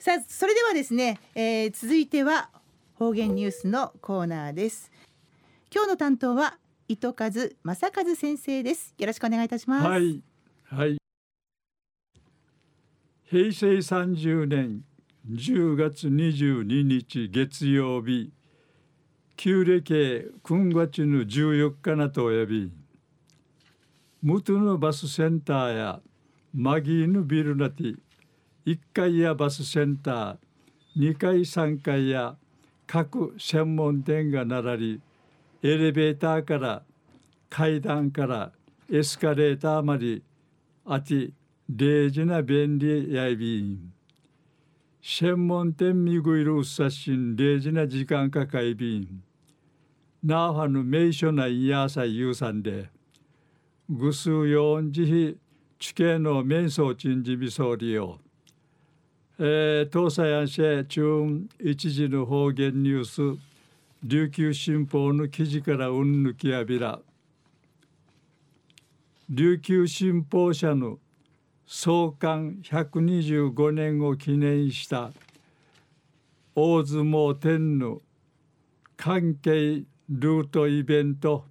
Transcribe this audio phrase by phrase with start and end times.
[0.00, 2.48] さあそれではですね、えー、続いては
[2.94, 4.90] 方言ニュースのコーナーです。
[5.70, 6.56] 今日の担当は
[6.88, 8.94] 糸数正和先生です。
[8.96, 9.86] よろしくお願いいたします。
[9.86, 10.22] はい。
[10.64, 10.96] はい。
[13.26, 14.84] 平成30年
[15.30, 18.32] 10月22日月曜日
[19.36, 22.72] 旧暦君月の14日なとおやび
[24.22, 26.00] ムトのバスセンターや
[26.54, 27.96] マギーのビルナティ
[28.66, 30.36] 1階やバスセンター
[30.96, 32.36] 2階3階や
[32.86, 35.00] 各専門店が並び
[35.62, 36.82] エレベーターから
[37.48, 38.52] 階段から
[38.90, 40.22] エスカレーターまで
[40.84, 41.30] あて
[41.70, 43.92] 大事な便利やいびん。
[45.02, 49.22] 専門店みぐいるうさしん大事な時間かかいびん。
[50.22, 52.90] なおはぬ名所ないやさゆうさんで
[53.88, 55.36] ぐすうよんじひ
[55.78, 58.18] 地形の面相鎮じびそうりよ。
[59.42, 63.40] えー、東西安市中央一時の方言ニュース
[64.04, 67.00] 琉球新報の記事からうんぬきやびら。
[69.30, 70.98] 琉球新報社の
[71.66, 75.10] 創刊125年を記念した
[76.54, 78.02] 大相撲天の
[78.98, 81.46] 関係ルートイベント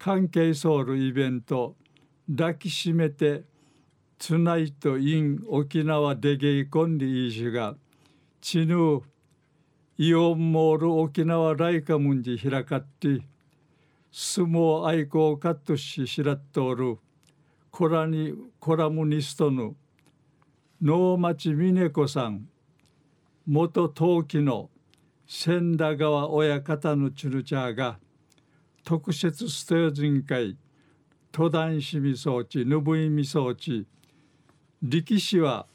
[0.00, 1.76] 関係ソウルイベント
[2.28, 3.44] 抱きしめて
[4.20, 7.74] つないとイン沖縄でげいこんりいしが
[8.42, 9.00] ちぬ
[9.96, 13.22] イオンモール沖縄ライカムンジ開かって
[14.12, 16.98] 相撲愛好カットししらっとおる
[17.70, 19.74] コラニコラムニストの
[20.82, 22.46] 能町峰子さん
[23.46, 24.68] 元陶器の
[25.26, 27.98] 千田川親方のチュルチャーが
[28.84, 30.58] 特設ステージン会
[31.32, 33.86] 登壇しみ装置ぬぶいみ装置
[34.82, 35.66] 力士は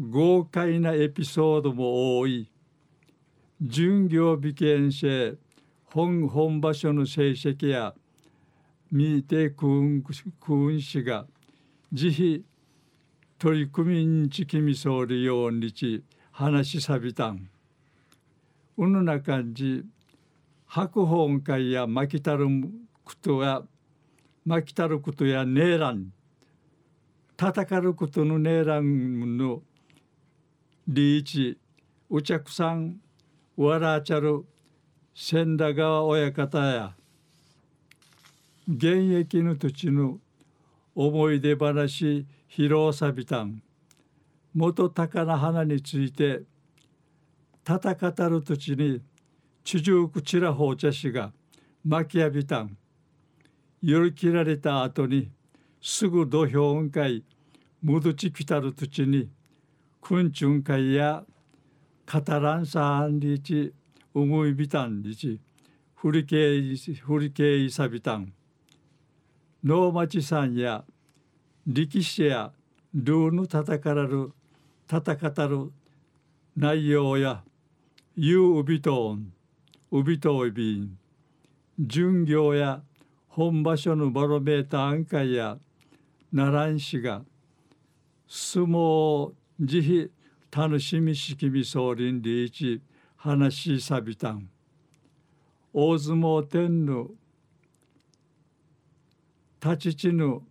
[0.00, 2.48] 豪快なエピソードも多い。
[3.60, 5.34] 巡業美見者
[5.84, 7.94] 本本場所の成績や
[8.90, 10.02] 見て君
[10.80, 11.26] 氏が
[11.92, 12.40] 慈悲
[13.38, 17.50] 取り組みんちきみそうりようにち話しさびたん。
[18.78, 19.84] うぬな感じ
[20.66, 22.46] 白本会や巻きたる
[23.04, 23.60] ことや
[24.46, 26.13] 巻きたることやねえらん。
[27.36, 29.62] 戦うことのねらんの
[30.86, 31.58] リーチ
[32.08, 33.00] お客さん
[33.56, 34.44] わらちゃる
[35.14, 36.94] 千田川親方や。
[38.68, 40.18] 現役の土地の
[40.94, 43.60] 思い出話披露さびたん
[44.54, 46.42] 元高菜花について
[47.66, 49.02] 戦たる土地に
[49.64, 51.32] 地上くちらほう茶しが
[51.84, 52.76] 巻きやびたん。
[53.82, 55.30] より切られた後に
[55.86, 57.22] すぐ土俵雲海
[57.82, 59.28] むどちきたる土地に
[60.00, 61.22] 昆虫会や
[62.06, 63.70] カタランサーンリチ
[64.14, 65.38] うむいびたんリチ
[65.94, 68.32] フリケイフリケイサビタン
[69.62, 70.82] 能町さんや
[71.66, 72.50] 力士や
[72.94, 74.32] ルーヌ戦からる
[74.90, 75.70] 戦たる
[76.56, 77.42] 内容や
[78.16, 79.32] ユーウビトーン
[79.90, 80.96] ウビトービン
[81.78, 82.80] 巡業や
[83.28, 85.58] 本場所のバロメーター案会や
[86.36, 87.22] 奈良市が
[88.26, 90.08] 相撲慈悲
[90.50, 92.82] 楽しみしきみ総林理一
[93.14, 94.48] 話しさびたん。
[95.72, 97.10] 大相撲天の
[99.62, 100.42] 立ち地の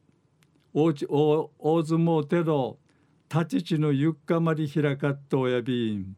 [0.74, 2.78] 大大大相撲手の
[3.30, 6.16] 立ち地のゆっかまり開かっとおやびん。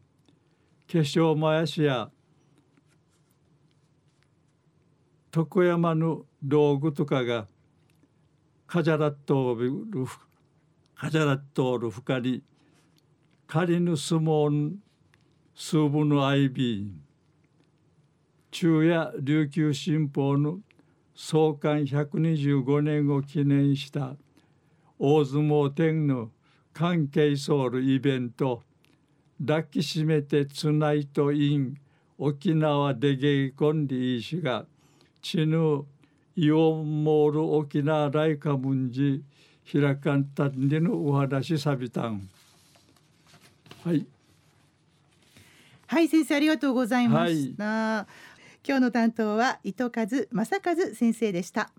[0.86, 2.08] 化粧まやしや
[5.32, 7.48] 徳山の道具とかが
[8.66, 9.72] かじゃらっとる
[10.94, 12.42] かじゃらっとるふかり
[13.46, 14.74] 仮ぬ相撲
[15.54, 16.88] 数分のアイビー
[18.50, 20.58] 中夜琉球新報の
[21.14, 24.16] 創刊125年を記念した
[24.98, 26.30] 大相撲天の
[26.72, 28.62] 関係ソウルイベント
[29.38, 31.74] 抱きしめてつないとイン
[32.18, 34.66] 沖縄でゲイコンリー氏が
[35.22, 35.84] ちぬ
[36.36, 39.22] イオンモール沖縄ライカムンジ
[39.72, 42.28] 開かんたんでのお話さびたん。
[43.84, 44.06] はい。
[45.88, 51.70] はい先生ありがとうございました、はい、今日の担当は糸数正和先生でした